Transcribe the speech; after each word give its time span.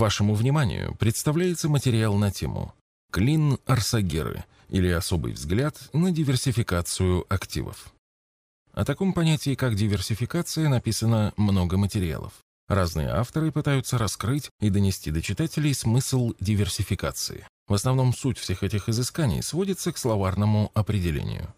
Вашему 0.00 0.34
вниманию 0.34 0.94
представляется 0.98 1.68
материал 1.68 2.14
на 2.14 2.30
тему 2.30 2.72
«Клин 3.12 3.58
Арсагеры» 3.66 4.46
или 4.70 4.88
«Особый 4.88 5.34
взгляд 5.34 5.76
на 5.92 6.10
диверсификацию 6.10 7.26
активов». 7.28 7.92
О 8.72 8.86
таком 8.86 9.12
понятии, 9.12 9.54
как 9.54 9.74
диверсификация, 9.74 10.70
написано 10.70 11.34
много 11.36 11.76
материалов. 11.76 12.32
Разные 12.66 13.08
авторы 13.08 13.52
пытаются 13.52 13.98
раскрыть 13.98 14.48
и 14.58 14.70
донести 14.70 15.10
до 15.10 15.20
читателей 15.20 15.74
смысл 15.74 16.32
диверсификации. 16.40 17.46
В 17.68 17.74
основном 17.74 18.14
суть 18.14 18.38
всех 18.38 18.62
этих 18.62 18.88
изысканий 18.88 19.42
сводится 19.42 19.92
к 19.92 19.98
словарному 19.98 20.70
определению. 20.72 21.52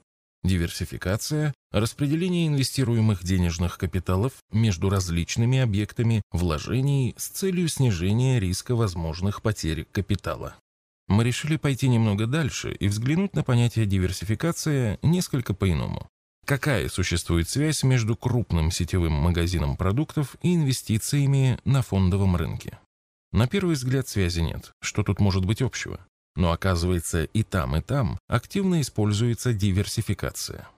Диверсификация– 0.45 1.55
распределение 1.73 2.49
инвестируемых 2.49 3.23
денежных 3.23 3.79
капиталов 3.79 4.33
между 4.51 4.91
различными 4.91 5.59
объектами 5.59 6.23
вложений 6.33 7.15
с 7.17 7.29
целью 7.29 7.69
снижения 7.69 8.41
риска 8.41 8.75
возможных 8.75 9.41
потерь 9.41 9.85
капитала. 9.93 10.57
Мы 11.07 11.23
решили 11.23 11.57
пойти 11.57 11.89
немного 11.89 12.27
дальше 12.27 12.73
и 12.73 12.89
взглянуть 12.89 13.35
на 13.35 13.45
понятие 13.45 13.87
диверсификация 13.87 14.99
несколько 15.03 15.55
по-иному. 15.55 16.09
Какая 16.45 16.89
существует 16.89 17.49
связь 17.49 17.85
между 17.85 18.17
крупным 18.17 18.73
сетевым 18.73 19.13
магазином 19.13 19.77
продуктов 19.77 20.37
и 20.43 20.55
инвестициями 20.55 21.59
на 21.65 21.83
фондовом 21.83 22.35
рынке? 22.35 22.81
На 23.31 23.47
первый 23.47 23.77
взгляд 23.77 24.09
связи 24.09 24.41
нет. 24.41 24.73
Что 24.81 25.05
тут 25.05 25.21
может 25.21 25.45
быть 25.45 25.63
общего? 25.63 26.05
Но 26.37 26.53
оказывается, 26.53 27.25
и 27.25 27.43
там, 27.43 27.77
и 27.77 27.81
там 27.81 28.19
активно 28.29 28.81
используется 28.81 29.53
диверсификация. 29.53 30.69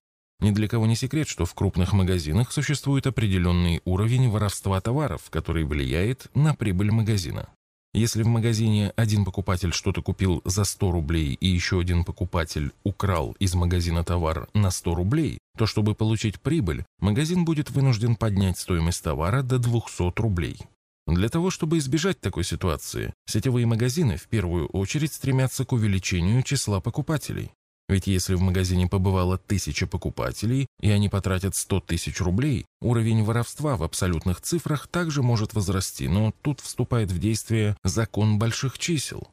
Ни 0.41 0.51
для 0.51 0.69
кого 0.69 0.87
не 0.87 0.97
секрет, 0.97 1.29
что 1.29 1.45
в 1.45 1.55
крупных 1.55 1.93
магазинах 1.93 2.53
существует 2.53 3.07
определенный 3.07 3.81
уровень 3.85 4.29
воровства 4.29 4.81
товаров, 4.81 5.31
который 5.31 5.65
влияет 5.65 6.27
на 6.35 6.55
прибыль 6.55 6.91
магазина. 6.91 7.49
Если 7.95 8.25
в 8.25 8.27
магазине 8.27 8.93
один 8.97 9.25
покупатель 9.25 9.73
что-то 9.73 10.03
купил 10.03 10.43
за 10.45 10.65
100 10.65 10.91
рублей 10.91 11.35
и 11.35 11.47
еще 11.47 11.79
один 11.79 12.03
покупатель 12.03 12.73
украл 12.83 13.37
из 13.39 13.55
магазина 13.55 14.03
товар 14.03 14.49
на 14.53 14.73
100 14.73 14.95
рублей, 14.97 15.39
то 15.57 15.67
чтобы 15.67 15.95
получить 15.95 16.41
прибыль, 16.41 16.85
магазин 16.99 17.45
будет 17.45 17.71
вынужден 17.71 18.17
поднять 18.17 18.59
стоимость 18.59 19.05
товара 19.05 19.43
до 19.43 19.61
200 19.61 20.21
рублей. 20.21 20.59
Для 21.07 21.29
того, 21.29 21.51
чтобы 21.51 21.79
избежать 21.79 22.21
такой 22.21 22.45
ситуации, 22.45 23.13
сетевые 23.27 23.67
магазины 23.67 24.17
в 24.17 24.27
первую 24.27 24.69
очередь 24.69 25.13
стремятся 25.13 25.65
к 25.65 25.73
увеличению 25.73 26.43
числа 26.43 26.81
покупателей. 26.81 27.53
Ведь 27.89 28.07
если 28.07 28.35
в 28.35 28.41
магазине 28.41 28.87
побывало 28.87 29.37
тысяча 29.37 29.87
покупателей, 29.87 30.67
и 30.81 30.91
они 30.91 31.11
потратят 31.11 31.55
100 31.55 31.81
тысяч 31.81 32.21
рублей, 32.21 32.65
уровень 32.81 33.23
воровства 33.23 33.77
в 33.77 33.83
абсолютных 33.83 34.41
цифрах 34.41 34.87
также 34.87 35.23
может 35.23 35.53
возрасти, 35.53 36.09
но 36.09 36.33
тут 36.41 36.61
вступает 36.61 37.13
в 37.13 37.19
действие 37.19 37.77
закон 37.85 38.39
больших 38.39 38.79
чисел. 38.79 39.29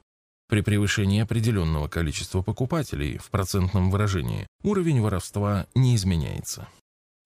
При 0.49 0.59
превышении 0.59 1.21
определенного 1.21 1.87
количества 1.87 2.41
покупателей 2.41 3.17
в 3.17 3.29
процентном 3.29 3.89
выражении 3.89 4.47
уровень 4.63 4.99
воровства 4.99 5.65
не 5.73 5.95
изменяется. 5.95 6.67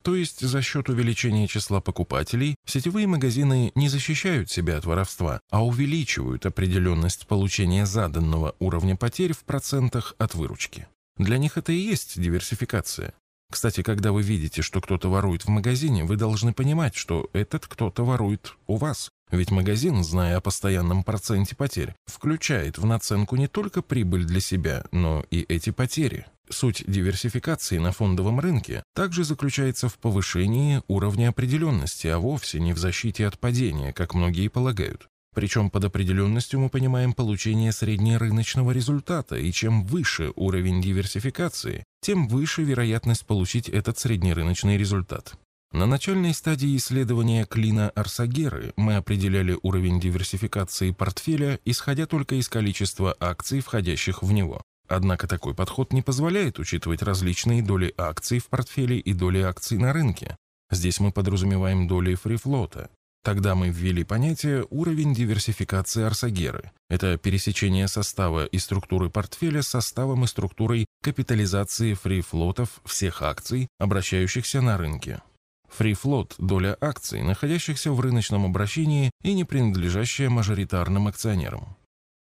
То 0.05 0.15
есть 0.15 0.41
за 0.41 0.61
счет 0.61 0.87
увеличения 0.87 1.47
числа 1.47 1.81
покупателей 1.81 2.53
сетевые 2.63 3.07
магазины 3.07 3.71
не 3.73 3.89
защищают 3.89 4.51
себя 4.51 4.77
от 4.77 4.85
воровства, 4.85 5.41
а 5.49 5.65
увеличивают 5.65 6.45
определенность 6.45 7.25
получения 7.25 7.87
заданного 7.87 8.55
уровня 8.59 8.95
потерь 8.95 9.33
в 9.33 9.39
процентах 9.39 10.13
от 10.19 10.35
выручки. 10.35 10.87
Для 11.17 11.39
них 11.39 11.57
это 11.57 11.71
и 11.71 11.77
есть 11.77 12.21
диверсификация. 12.21 13.15
Кстати, 13.51 13.81
когда 13.81 14.11
вы 14.11 14.21
видите, 14.21 14.61
что 14.61 14.79
кто-то 14.79 15.09
ворует 15.09 15.45
в 15.45 15.47
магазине, 15.47 16.03
вы 16.03 16.17
должны 16.17 16.53
понимать, 16.53 16.93
что 16.93 17.27
этот 17.33 17.65
кто-то 17.65 18.05
ворует 18.05 18.57
у 18.67 18.75
вас. 18.75 19.09
Ведь 19.31 19.49
магазин, 19.49 20.03
зная 20.03 20.37
о 20.37 20.41
постоянном 20.41 21.03
проценте 21.03 21.55
потерь, 21.55 21.95
включает 22.05 22.77
в 22.77 22.85
наценку 22.85 23.37
не 23.37 23.47
только 23.47 23.81
прибыль 23.81 24.25
для 24.25 24.39
себя, 24.39 24.85
но 24.91 25.25
и 25.31 25.41
эти 25.41 25.71
потери. 25.71 26.27
Суть 26.49 26.83
диверсификации 26.87 27.77
на 27.77 27.91
фондовом 27.91 28.39
рынке 28.39 28.83
также 28.93 29.23
заключается 29.23 29.89
в 29.89 29.97
повышении 29.97 30.81
уровня 30.87 31.29
определенности, 31.29 32.07
а 32.07 32.19
вовсе 32.19 32.59
не 32.59 32.73
в 32.73 32.77
защите 32.77 33.25
от 33.27 33.39
падения, 33.39 33.93
как 33.93 34.13
многие 34.13 34.47
полагают. 34.47 35.07
Причем 35.33 35.69
под 35.69 35.83
определенностью 35.83 36.61
мы 36.61 36.69
понимаем 36.69 37.11
получение 37.13 37.73
среднерыночного 37.73 38.71
результата, 38.71 39.35
и 39.35 39.51
чем 39.51 39.85
выше 39.85 40.31
уровень 40.35 40.81
диверсификации, 40.81 41.83
тем 42.01 42.29
выше 42.29 42.63
вероятность 42.63 43.25
получить 43.25 43.67
этот 43.67 43.99
среднерыночный 43.99 44.77
результат. 44.77 45.35
На 45.73 45.85
начальной 45.85 46.33
стадии 46.33 46.77
исследования 46.77 47.45
клина 47.45 47.89
Арсагеры 47.89 48.71
мы 48.77 48.95
определяли 48.95 49.57
уровень 49.61 49.99
диверсификации 49.99 50.91
портфеля, 50.91 51.59
исходя 51.65 52.05
только 52.05 52.35
из 52.35 52.47
количества 52.47 53.13
акций, 53.19 53.59
входящих 53.59 54.23
в 54.23 54.31
него. 54.31 54.61
Однако 54.87 55.27
такой 55.27 55.55
подход 55.55 55.93
не 55.93 56.01
позволяет 56.01 56.59
учитывать 56.59 57.01
различные 57.01 57.61
доли 57.63 57.93
акций 57.97 58.39
в 58.39 58.47
портфеле 58.47 58.99
и 58.99 59.13
доли 59.13 59.39
акций 59.39 59.77
на 59.77 59.93
рынке. 59.93 60.35
Здесь 60.71 60.99
мы 60.99 61.11
подразумеваем 61.11 61.87
доли 61.87 62.15
фрифлота. 62.15 62.89
Тогда 63.23 63.55
мы 63.55 63.69
ввели 63.69 64.03
понятие 64.03 64.67
«уровень 64.69 65.15
диверсификации 65.15 66.03
Арсагеры». 66.03 66.71
Это 66.91 67.17
пересечение 67.17 67.87
состава 67.87 68.45
и 68.45 68.59
структуры 68.59 69.09
портфеля 69.09 69.63
с 69.63 69.69
составом 69.69 70.23
и 70.23 70.27
структурой 70.27 70.85
капитализации 71.01 71.95
фрифлотов 71.95 72.81
всех 72.85 73.23
акций, 73.23 73.67
обращающихся 73.79 74.61
на 74.61 74.77
рынке. 74.77 75.23
Фрифлот– 75.69 76.35
доля 76.37 76.77
акций, 76.79 77.23
находящихся 77.23 77.91
в 77.91 77.99
рыночном 77.99 78.45
обращении 78.45 79.09
и 79.23 79.33
не 79.33 79.43
принадлежащая 79.43 80.29
мажоритарным 80.29 81.07
акционерам. 81.07 81.75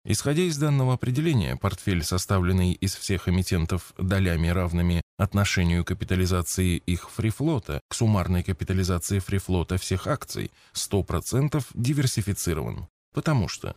Исходя 0.04 0.42
из 0.42 0.58
данного 0.58 0.94
определения, 0.94 1.56
портфель, 1.56 2.04
составленный 2.04 2.72
из 2.72 2.96
всех 2.96 3.30
эмитентов 3.30 3.94
долями 4.00 4.48
равными 4.48 5.02
отношению 5.18 5.86
капитализации 5.86 6.78
их 6.78 7.12
фрифлота 7.12 7.82
к 7.88 7.94
суммарной 7.94 8.42
капитализации 8.42 9.20
фрифлота 9.20 9.78
всех 9.78 10.08
акций, 10.08 10.52
100% 10.74 11.64
диверсифицирован. 11.76 12.88
Потому 13.14 13.48
что 13.48 13.76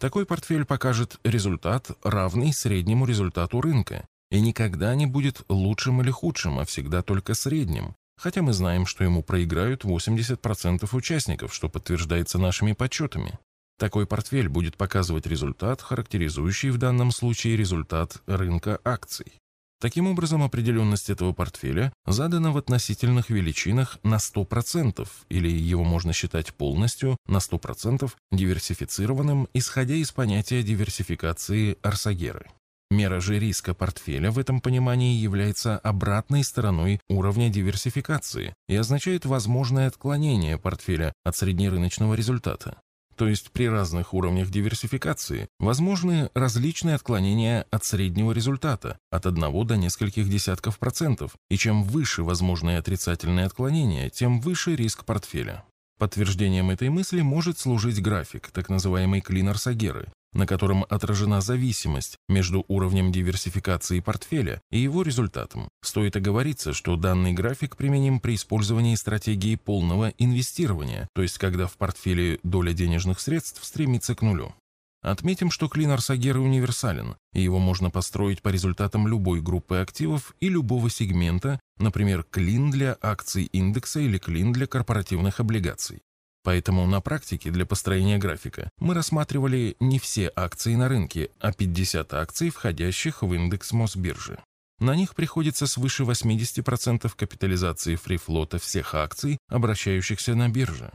такой 0.00 0.24
портфель 0.24 0.64
покажет 0.64 1.18
результат, 1.24 1.90
равный 2.02 2.54
среднему 2.54 3.04
результату 3.04 3.60
рынка, 3.60 4.06
и 4.30 4.40
никогда 4.40 4.94
не 4.94 5.06
будет 5.06 5.42
лучшим 5.50 6.00
или 6.00 6.10
худшим, 6.10 6.58
а 6.58 6.64
всегда 6.64 7.02
только 7.02 7.34
средним, 7.34 7.94
хотя 8.16 8.40
мы 8.40 8.54
знаем, 8.54 8.86
что 8.86 9.04
ему 9.04 9.22
проиграют 9.22 9.84
80% 9.84 10.88
участников, 10.96 11.54
что 11.54 11.68
подтверждается 11.68 12.38
нашими 12.38 12.72
подсчетами. 12.72 13.38
Такой 13.78 14.06
портфель 14.06 14.48
будет 14.48 14.76
показывать 14.76 15.26
результат, 15.26 15.82
характеризующий 15.82 16.70
в 16.70 16.78
данном 16.78 17.10
случае 17.10 17.56
результат 17.56 18.22
рынка 18.26 18.80
акций. 18.84 19.34
Таким 19.78 20.06
образом, 20.06 20.42
определенность 20.42 21.10
этого 21.10 21.34
портфеля 21.34 21.92
задана 22.06 22.50
в 22.50 22.56
относительных 22.56 23.28
величинах 23.28 23.98
на 24.02 24.16
100%, 24.16 25.06
или 25.28 25.50
его 25.50 25.84
можно 25.84 26.14
считать 26.14 26.54
полностью 26.54 27.18
на 27.26 27.38
100% 27.38 28.10
диверсифицированным, 28.32 29.48
исходя 29.52 29.94
из 29.94 30.12
понятия 30.12 30.62
диверсификации 30.62 31.76
Арсагеры. 31.82 32.46
Мера 32.90 33.20
же 33.20 33.38
риска 33.38 33.74
портфеля 33.74 34.30
в 34.30 34.38
этом 34.38 34.60
понимании 34.60 35.18
является 35.18 35.76
обратной 35.78 36.44
стороной 36.44 37.00
уровня 37.08 37.50
диверсификации 37.50 38.54
и 38.68 38.76
означает 38.76 39.26
возможное 39.26 39.88
отклонение 39.88 40.56
портфеля 40.56 41.12
от 41.24 41.36
среднерыночного 41.36 42.14
результата. 42.14 42.80
То 43.16 43.28
есть 43.28 43.50
при 43.50 43.68
разных 43.68 44.12
уровнях 44.12 44.50
диверсификации 44.50 45.48
возможны 45.58 46.30
различные 46.34 46.96
отклонения 46.96 47.66
от 47.70 47.84
среднего 47.84 48.32
результата, 48.32 48.98
от 49.10 49.24
1 49.24 49.66
до 49.66 49.76
нескольких 49.76 50.28
десятков 50.28 50.78
процентов, 50.78 51.32
и 51.48 51.56
чем 51.56 51.82
выше 51.82 52.22
возможные 52.22 52.78
отрицательные 52.78 53.46
отклонения, 53.46 54.10
тем 54.10 54.40
выше 54.40 54.76
риск 54.76 55.04
портфеля. 55.04 55.64
Подтверждением 55.98 56.70
этой 56.70 56.90
мысли 56.90 57.22
может 57.22 57.58
служить 57.58 58.02
график, 58.02 58.50
так 58.52 58.68
называемый 58.68 59.22
клинер 59.22 59.56
Сагеры, 59.56 60.08
на 60.36 60.46
котором 60.46 60.84
отражена 60.88 61.40
зависимость 61.40 62.18
между 62.28 62.64
уровнем 62.68 63.10
диверсификации 63.10 64.00
портфеля 64.00 64.60
и 64.70 64.78
его 64.78 65.02
результатом. 65.02 65.68
Стоит 65.82 66.14
оговориться, 66.16 66.72
что 66.72 66.96
данный 66.96 67.32
график 67.32 67.76
применим 67.76 68.20
при 68.20 68.34
использовании 68.34 68.94
стратегии 68.94 69.56
полного 69.56 70.12
инвестирования, 70.18 71.08
то 71.14 71.22
есть 71.22 71.38
когда 71.38 71.66
в 71.66 71.76
портфеле 71.76 72.38
доля 72.42 72.72
денежных 72.72 73.20
средств 73.20 73.64
стремится 73.64 74.14
к 74.14 74.22
нулю. 74.22 74.54
Отметим, 75.02 75.52
что 75.52 75.68
клин 75.68 75.90
Арсагеры 75.92 76.40
универсален, 76.40 77.16
и 77.32 77.40
его 77.40 77.58
можно 77.58 77.90
построить 77.90 78.42
по 78.42 78.48
результатам 78.48 79.06
любой 79.06 79.40
группы 79.40 79.76
активов 79.76 80.34
и 80.40 80.48
любого 80.48 80.90
сегмента, 80.90 81.60
например, 81.78 82.24
клин 82.24 82.70
для 82.70 82.96
акций 83.00 83.44
индекса 83.44 84.00
или 84.00 84.18
клин 84.18 84.52
для 84.52 84.66
корпоративных 84.66 85.38
облигаций. 85.38 86.02
Поэтому 86.46 86.86
на 86.86 87.00
практике 87.00 87.50
для 87.50 87.66
построения 87.66 88.18
графика 88.18 88.70
мы 88.78 88.94
рассматривали 88.94 89.74
не 89.80 89.98
все 89.98 90.30
акции 90.36 90.76
на 90.76 90.88
рынке, 90.88 91.30
а 91.40 91.52
50 91.52 92.14
акций, 92.14 92.50
входящих 92.50 93.22
в 93.22 93.34
индекс 93.34 93.72
Мосбиржи. 93.72 94.38
На 94.78 94.94
них 94.94 95.16
приходится 95.16 95.66
свыше 95.66 96.04
80% 96.04 97.10
капитализации 97.16 97.96
фрифлота 97.96 98.60
всех 98.60 98.94
акций, 98.94 99.38
обращающихся 99.48 100.36
на 100.36 100.48
бирже. 100.48 100.92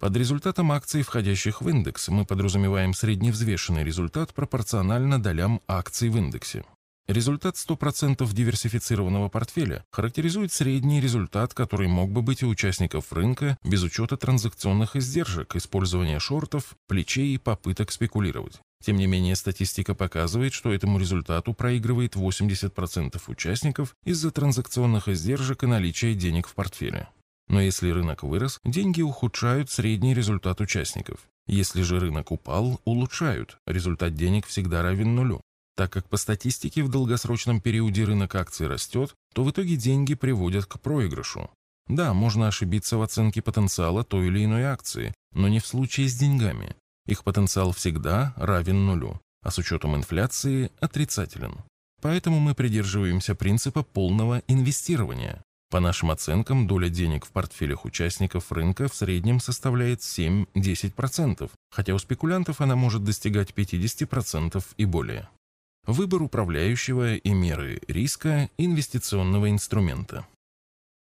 Под 0.00 0.16
результатом 0.16 0.72
акций, 0.72 1.02
входящих 1.02 1.60
в 1.60 1.68
индекс, 1.68 2.08
мы 2.08 2.24
подразумеваем 2.24 2.94
средневзвешенный 2.94 3.84
результат 3.84 4.32
пропорционально 4.32 5.22
долям 5.22 5.60
акций 5.68 6.08
в 6.08 6.16
индексе. 6.16 6.64
Результат 7.08 7.54
100% 7.54 8.30
диверсифицированного 8.34 9.30
портфеля 9.30 9.82
характеризует 9.90 10.52
средний 10.52 11.00
результат, 11.00 11.54
который 11.54 11.88
мог 11.88 12.10
бы 12.10 12.20
быть 12.20 12.42
у 12.42 12.48
участников 12.48 13.14
рынка 13.14 13.56
без 13.64 13.82
учета 13.82 14.18
транзакционных 14.18 14.94
издержек, 14.94 15.56
использования 15.56 16.18
шортов, 16.18 16.76
плечей 16.86 17.34
и 17.34 17.38
попыток 17.38 17.92
спекулировать. 17.92 18.60
Тем 18.84 18.96
не 18.96 19.06
менее, 19.06 19.36
статистика 19.36 19.94
показывает, 19.94 20.52
что 20.52 20.70
этому 20.70 20.98
результату 20.98 21.54
проигрывает 21.54 22.14
80% 22.14 23.18
участников 23.26 23.96
из-за 24.04 24.30
транзакционных 24.30 25.08
издержек 25.08 25.64
и 25.64 25.66
наличия 25.66 26.14
денег 26.14 26.46
в 26.46 26.54
портфеле. 26.54 27.08
Но 27.48 27.62
если 27.62 27.88
рынок 27.88 28.22
вырос, 28.22 28.58
деньги 28.66 29.00
ухудшают 29.00 29.70
средний 29.70 30.12
результат 30.12 30.60
участников. 30.60 31.20
Если 31.46 31.80
же 31.80 31.98
рынок 31.98 32.30
упал, 32.30 32.82
улучшают, 32.84 33.56
результат 33.66 34.14
денег 34.14 34.46
всегда 34.46 34.82
равен 34.82 35.14
нулю. 35.14 35.40
Так 35.78 35.92
как 35.92 36.08
по 36.08 36.16
статистике 36.16 36.82
в 36.82 36.88
долгосрочном 36.88 37.60
периоде 37.60 38.02
рынок 38.02 38.34
акций 38.34 38.66
растет, 38.66 39.14
то 39.32 39.44
в 39.44 39.50
итоге 39.52 39.76
деньги 39.76 40.14
приводят 40.14 40.66
к 40.66 40.80
проигрышу. 40.80 41.50
Да, 41.86 42.12
можно 42.14 42.48
ошибиться 42.48 42.96
в 42.96 43.02
оценке 43.02 43.42
потенциала 43.42 44.02
той 44.02 44.26
или 44.26 44.44
иной 44.44 44.64
акции, 44.64 45.14
но 45.34 45.46
не 45.46 45.60
в 45.60 45.66
случае 45.66 46.08
с 46.08 46.18
деньгами. 46.18 46.74
Их 47.06 47.22
потенциал 47.22 47.70
всегда 47.70 48.34
равен 48.36 48.86
нулю, 48.86 49.20
а 49.40 49.52
с 49.52 49.58
учетом 49.58 49.94
инфляции 49.94 50.72
отрицателен. 50.80 51.54
Поэтому 52.02 52.40
мы 52.40 52.56
придерживаемся 52.56 53.36
принципа 53.36 53.84
полного 53.84 54.42
инвестирования. 54.48 55.44
По 55.70 55.78
нашим 55.78 56.10
оценкам, 56.10 56.66
доля 56.66 56.88
денег 56.88 57.24
в 57.24 57.30
портфелях 57.30 57.84
участников 57.84 58.50
рынка 58.50 58.88
в 58.88 58.96
среднем 58.96 59.38
составляет 59.38 60.00
7-10%, 60.00 61.48
хотя 61.70 61.94
у 61.94 61.98
спекулянтов 62.00 62.60
она 62.60 62.74
может 62.74 63.04
достигать 63.04 63.50
50% 63.52 64.64
и 64.76 64.84
более 64.84 65.28
выбор 65.88 66.22
управляющего 66.22 67.14
и 67.14 67.30
меры 67.30 67.80
риска 67.88 68.50
инвестиционного 68.58 69.50
инструмента. 69.50 70.26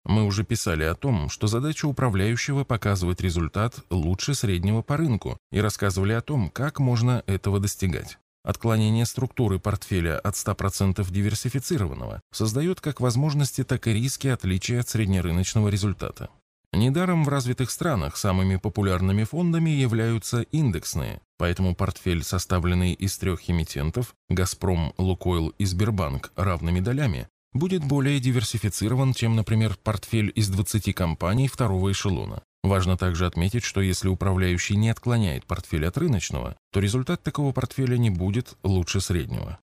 Мы 0.05 0.23
уже 0.23 0.43
писали 0.43 0.83
о 0.83 0.93
том, 0.93 1.29
что 1.29 1.47
задача 1.47 1.87
управляющего 1.87 2.63
показывать 2.63 3.19
результат 3.19 3.79
лучше 3.89 4.35
среднего 4.35 4.83
по 4.83 4.95
рынку 4.95 5.39
и 5.51 5.59
рассказывали 5.59 6.13
о 6.13 6.21
том, 6.21 6.51
как 6.51 6.79
можно 6.79 7.23
этого 7.25 7.59
достигать. 7.59 8.19
Отклонение 8.43 9.07
структуры 9.07 9.57
портфеля 9.57 10.19
от 10.19 10.35
100% 10.35 11.03
диверсифицированного 11.11 12.21
создает 12.31 12.79
как 12.79 13.01
возможности, 13.01 13.63
так 13.63 13.87
и 13.87 13.93
риски 13.93 14.27
отличия 14.27 14.81
от 14.81 14.89
среднерыночного 14.89 15.69
результата. 15.69 16.29
Недаром 16.75 17.23
в 17.23 17.29
развитых 17.29 17.71
странах 17.71 18.17
самыми 18.17 18.57
популярными 18.57 19.23
фондами 19.23 19.69
являются 19.69 20.41
индексные, 20.41 21.21
поэтому 21.37 21.73
портфель, 21.73 22.21
составленный 22.21 22.91
из 22.91 23.17
трех 23.17 23.49
эмитентов 23.49 24.13
«Газпром», 24.27 24.93
«Лукойл» 24.97 25.53
и 25.57 25.63
«Сбербанк» 25.63 26.33
равными 26.35 26.81
долями, 26.81 27.29
будет 27.53 27.85
более 27.85 28.19
диверсифицирован, 28.19 29.13
чем, 29.13 29.37
например, 29.37 29.77
портфель 29.81 30.33
из 30.35 30.49
20 30.49 30.93
компаний 30.93 31.47
второго 31.47 31.93
эшелона. 31.93 32.43
Важно 32.61 32.97
также 32.97 33.25
отметить, 33.25 33.63
что 33.63 33.79
если 33.79 34.09
управляющий 34.09 34.75
не 34.75 34.89
отклоняет 34.89 35.45
портфель 35.45 35.87
от 35.87 35.97
рыночного, 35.97 36.57
то 36.73 36.81
результат 36.81 37.23
такого 37.23 37.53
портфеля 37.53 37.97
не 37.97 38.09
будет 38.09 38.57
лучше 38.63 38.99
среднего. 38.99 39.59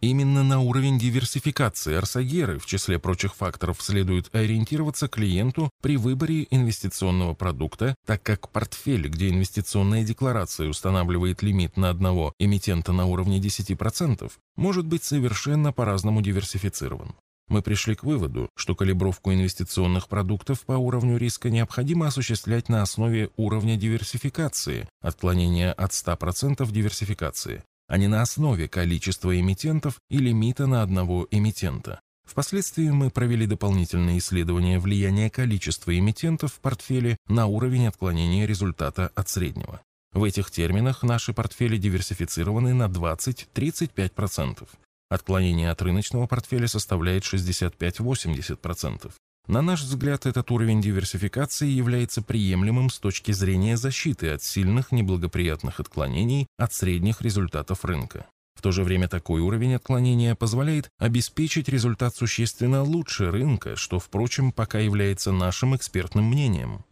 Именно 0.00 0.42
на 0.42 0.60
уровень 0.60 0.98
диверсификации 0.98 1.94
Арсагеры, 1.94 2.58
в 2.58 2.66
числе 2.66 2.98
прочих 2.98 3.34
факторов, 3.34 3.80
следует 3.80 4.34
ориентироваться 4.34 5.08
клиенту 5.08 5.70
при 5.80 5.96
выборе 5.96 6.46
инвестиционного 6.50 7.32
продукта, 7.32 7.94
так 8.04 8.22
как 8.22 8.50
портфель, 8.50 9.08
где 9.08 9.30
инвестиционная 9.30 10.04
декларация 10.04 10.68
устанавливает 10.68 11.42
лимит 11.42 11.78
на 11.78 11.88
одного 11.88 12.34
эмитента 12.38 12.92
на 12.92 13.06
уровне 13.06 13.40
10%, 13.40 14.30
может 14.56 14.84
быть 14.84 15.04
совершенно 15.04 15.72
по-разному 15.72 16.20
диверсифицирован. 16.20 17.14
Мы 17.48 17.60
пришли 17.60 17.94
к 17.94 18.04
выводу, 18.04 18.48
что 18.56 18.74
калибровку 18.74 19.32
инвестиционных 19.32 20.08
продуктов 20.08 20.62
по 20.64 20.72
уровню 20.72 21.18
риска 21.18 21.50
необходимо 21.50 22.06
осуществлять 22.06 22.68
на 22.70 22.80
основе 22.80 23.30
уровня 23.36 23.76
диверсификации, 23.76 24.88
отклонения 25.02 25.72
от 25.72 25.90
100% 25.90 26.70
диверсификации, 26.70 27.62
а 27.86 27.98
не 27.98 28.08
на 28.08 28.22
основе 28.22 28.68
количества 28.68 29.38
эмитентов 29.38 30.00
и 30.10 30.18
лимита 30.18 30.66
на 30.66 30.82
одного 30.82 31.26
эмитента. 31.30 32.00
Впоследствии 32.24 32.88
мы 32.88 33.10
провели 33.10 33.46
дополнительные 33.46 34.18
исследования 34.18 34.78
влияния 34.78 35.28
количества 35.28 35.96
эмитентов 35.96 36.54
в 36.54 36.60
портфеле 36.60 37.16
на 37.28 37.46
уровень 37.46 37.86
отклонения 37.86 38.46
результата 38.46 39.10
от 39.14 39.28
среднего. 39.28 39.80
В 40.12 40.24
этих 40.24 40.50
терминах 40.50 41.02
наши 41.02 41.34
портфели 41.34 41.76
диверсифицированы 41.76 42.72
на 42.72 42.86
20-35%. 42.86 44.66
Отклонение 45.10 45.70
от 45.70 45.82
рыночного 45.82 46.26
портфеля 46.26 46.66
составляет 46.66 47.24
65-80%. 47.24 49.12
На 49.46 49.60
наш 49.60 49.82
взгляд, 49.82 50.24
этот 50.24 50.50
уровень 50.50 50.80
диверсификации 50.80 51.68
является 51.68 52.22
приемлемым 52.22 52.88
с 52.88 52.98
точки 52.98 53.32
зрения 53.32 53.76
защиты 53.76 54.30
от 54.30 54.42
сильных 54.42 54.90
неблагоприятных 54.90 55.80
отклонений 55.80 56.46
от 56.56 56.72
средних 56.72 57.20
результатов 57.20 57.84
рынка. 57.84 58.26
В 58.54 58.62
то 58.62 58.72
же 58.72 58.82
время 58.84 59.08
такой 59.08 59.42
уровень 59.42 59.74
отклонения 59.74 60.34
позволяет 60.34 60.88
обеспечить 60.98 61.68
результат 61.68 62.16
существенно 62.16 62.82
лучше 62.82 63.30
рынка, 63.30 63.76
что, 63.76 63.98
впрочем, 63.98 64.52
пока 64.52 64.78
является 64.78 65.32
нашим 65.32 65.76
экспертным 65.76 66.24
мнением. 66.24 66.84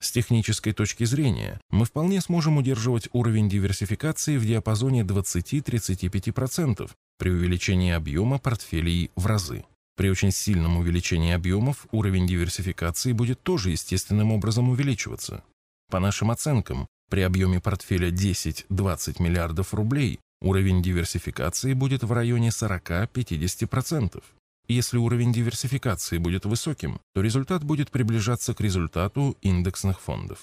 С 0.00 0.10
технической 0.10 0.72
точки 0.72 1.04
зрения 1.04 1.60
мы 1.70 1.84
вполне 1.84 2.20
сможем 2.20 2.56
удерживать 2.56 3.08
уровень 3.12 3.48
диверсификации 3.48 4.38
в 4.38 4.46
диапазоне 4.46 5.02
20-35% 5.02 6.90
при 7.18 7.30
увеличении 7.30 7.92
объема 7.92 8.38
портфелей 8.38 9.10
в 9.14 9.26
разы. 9.26 9.64
При 10.02 10.10
очень 10.10 10.32
сильном 10.32 10.78
увеличении 10.78 11.32
объемов 11.32 11.86
уровень 11.92 12.26
диверсификации 12.26 13.12
будет 13.12 13.40
тоже 13.40 13.70
естественным 13.70 14.32
образом 14.32 14.68
увеличиваться. 14.68 15.44
По 15.92 16.00
нашим 16.00 16.32
оценкам, 16.32 16.88
при 17.08 17.20
объеме 17.20 17.60
портфеля 17.60 18.10
10-20 18.10 19.22
миллиардов 19.22 19.72
рублей 19.72 20.18
уровень 20.40 20.82
диверсификации 20.82 21.72
будет 21.74 22.02
в 22.02 22.10
районе 22.10 22.48
40-50%. 22.48 24.20
Если 24.66 24.98
уровень 24.98 25.32
диверсификации 25.32 26.18
будет 26.18 26.46
высоким, 26.46 26.98
то 27.14 27.20
результат 27.20 27.62
будет 27.62 27.92
приближаться 27.92 28.54
к 28.54 28.60
результату 28.60 29.36
индексных 29.40 30.00
фондов. 30.00 30.40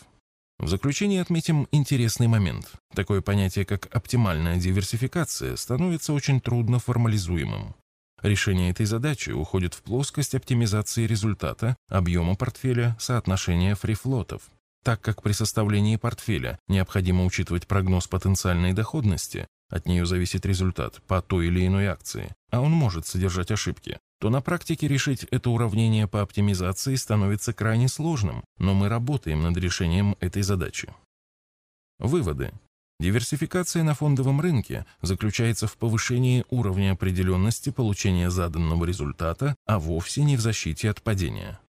В 0.57 0.69
заключение 0.69 1.21
отметим 1.21 1.67
интересный 1.73 2.27
момент. 2.29 2.71
Такое 2.95 3.19
понятие, 3.19 3.65
как 3.65 3.93
оптимальная 3.93 4.55
диверсификация, 4.55 5.57
становится 5.57 6.13
очень 6.13 6.39
трудно 6.39 6.79
формализуемым. 6.79 7.75
Решение 8.21 8.71
этой 8.71 8.85
задачи 8.85 9.29
уходит 9.29 9.73
в 9.73 9.81
плоскость 9.81 10.35
оптимизации 10.35 11.07
результата, 11.07 11.75
объема 11.87 12.35
портфеля, 12.35 12.97
соотношения 12.99 13.75
фрифлотов. 13.75 14.41
Так 14.83 15.01
как 15.01 15.21
при 15.21 15.31
составлении 15.33 15.97
портфеля 15.97 16.59
необходимо 16.67 17.25
учитывать 17.25 17.67
прогноз 17.67 18.07
потенциальной 18.07 18.73
доходности, 18.73 19.47
от 19.69 19.85
нее 19.85 20.05
зависит 20.05 20.45
результат 20.45 21.01
по 21.07 21.21
той 21.21 21.47
или 21.47 21.65
иной 21.65 21.87
акции, 21.87 22.33
а 22.49 22.61
он 22.61 22.71
может 22.71 23.05
содержать 23.05 23.51
ошибки, 23.51 23.99
то 24.19 24.29
на 24.29 24.41
практике 24.41 24.87
решить 24.87 25.23
это 25.31 25.49
уравнение 25.49 26.07
по 26.07 26.21
оптимизации 26.21 26.95
становится 26.95 27.53
крайне 27.53 27.87
сложным, 27.87 28.43
но 28.57 28.73
мы 28.73 28.89
работаем 28.89 29.41
над 29.41 29.57
решением 29.57 30.15
этой 30.19 30.41
задачи. 30.41 30.93
Выводы. 31.99 32.51
Диверсификация 32.99 33.83
на 33.83 33.93
фондовом 33.93 34.41
рынке 34.41 34.85
заключается 35.01 35.67
в 35.67 35.77
повышении 35.77 36.43
уровня 36.49 36.91
определенности 36.91 37.69
получения 37.69 38.29
заданного 38.29 38.83
результата, 38.83 39.55
а 39.65 39.79
вовсе 39.79 40.23
не 40.23 40.35
в 40.35 40.41
защите 40.41 40.89
от 40.89 41.01
падения. 41.01 41.59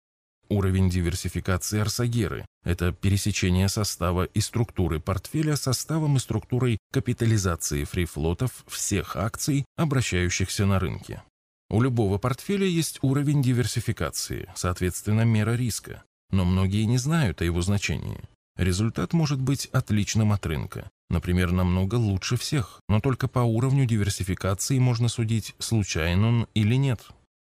Уровень 0.49 0.90
диверсификации 0.90 1.78
Арсагеры– 1.78 2.44
это 2.64 2.90
пересечение 2.90 3.68
состава 3.68 4.25
и 4.25 4.40
структуры 4.40 4.99
портфеля 4.99 5.54
составом 5.54 6.16
и 6.16 6.18
структурой 6.18 6.78
капитализации 6.92 7.84
фрифлотов 7.84 8.64
всех 8.66 9.14
акций, 9.14 9.64
обращающихся 9.76 10.66
на 10.66 10.80
рынке. 10.80 11.22
У 11.68 11.80
любого 11.80 12.18
портфеля 12.18 12.66
есть 12.66 12.99
уровень 13.02 13.40
диверсификации, 13.40 14.50
соответственно, 14.56 15.25
мера 15.25 15.54
риска, 15.54 16.02
но 16.32 16.44
многие 16.44 16.82
не 16.82 16.99
знают 16.99 17.40
о 17.40 17.44
его 17.44 17.62
значении. 17.62 18.18
Результат 18.56 19.12
может 19.12 19.40
быть 19.40 19.66
отличным 19.66 20.32
от 20.32 20.44
рынка, 20.44 20.90
например, 21.11 21.52
намного 21.52 21.97
лучше 21.97 22.37
всех, 22.37 22.81
но 22.88 23.00
только 23.00 23.29
по 23.29 23.40
уровню 23.40 23.85
диверсификации 23.85 24.79
можно 24.79 25.09
судить, 25.09 25.55
случайен 25.59 26.25
он 26.25 26.47
или 26.55 26.76
нет. 26.76 27.09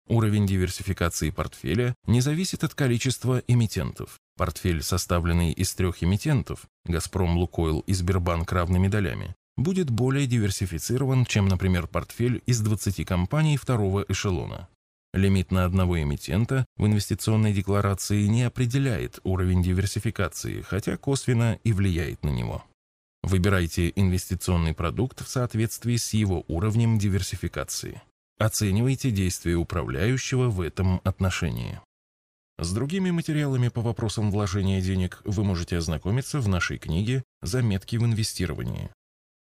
Уровень 0.08 0.48
диверсификации 0.48 1.30
портфеля 1.30 1.94
не 2.06 2.22
зависит 2.22 2.64
от 2.64 2.74
количества 2.74 3.44
эмитентов. 3.48 4.20
Портфель, 4.36 4.82
составленный 4.82 5.52
из 5.52 5.74
трех 5.76 6.04
эмитентов– 6.04 6.66
«Газпром», 6.86 7.38
«Лукойл» 7.38 7.80
и 7.82 7.94
«Сбербанк» 7.94 8.52
равными 8.52 8.88
долями, 8.88 9.36
будет 9.56 9.90
более 9.90 10.28
диверсифицирован, 10.28 11.26
чем, 11.26 11.48
например, 11.48 11.88
портфель 11.88 12.42
из 12.46 12.60
20 12.60 13.06
компаний 13.06 13.58
второго 13.58 14.04
эшелона. 14.08 14.68
Лимит 15.14 15.52
на 15.52 15.66
одного 15.66 16.02
эмитента 16.02 16.66
в 16.78 16.86
инвестиционной 16.86 17.54
декларации 17.54 18.26
не 18.28 18.44
определяет 18.44 19.20
уровень 19.24 19.62
диверсификации, 19.62 20.62
хотя 20.62 20.96
косвенно 20.98 21.60
и 21.64 21.74
влияет 21.74 22.24
на 22.24 22.30
него. 22.30 22.64
Выбирайте 23.24 23.92
инвестиционный 23.96 24.74
продукт 24.74 25.22
в 25.24 25.30
соответствии 25.30 25.98
с 25.98 26.14
его 26.14 26.44
уровнем 26.48 26.98
диверсификации. 26.98 28.02
Оценивайте 28.40 29.12
действия 29.12 29.56
управляющего 29.56 30.50
в 30.50 30.62
этом 30.62 31.02
отношении. 31.04 31.80
С 32.58 32.74
другими 32.74 33.12
материалами 33.12 33.70
по 33.70 33.82
вопросам 33.82 34.32
вложения 34.32 34.82
денег 34.82 35.22
вы 35.24 35.44
можете 35.44 35.78
ознакомиться 35.78 36.40
в 36.40 36.48
нашей 36.48 36.80
книге 36.80 37.24
«Заметки 37.42 37.96
в 37.96 38.06
инвестировании». 38.06 38.90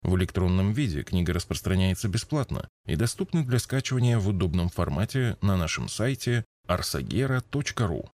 В 0.03 0.17
электронном 0.17 0.73
виде 0.73 1.03
книга 1.03 1.33
распространяется 1.33 2.09
бесплатно 2.09 2.69
и 2.87 2.95
доступна 2.95 3.45
для 3.45 3.59
скачивания 3.59 4.19
в 4.19 4.29
удобном 4.29 4.69
формате 4.69 5.37
на 5.41 5.57
нашем 5.57 5.89
сайте 5.89 6.45
arsagera.ru. 6.69 8.09